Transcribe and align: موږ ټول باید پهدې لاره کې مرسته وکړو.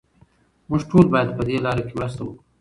موږ 0.69 0.81
ټول 0.91 1.05
باید 1.13 1.35
پهدې 1.37 1.57
لاره 1.65 1.83
کې 1.87 1.93
مرسته 1.99 2.21
وکړو. 2.23 2.41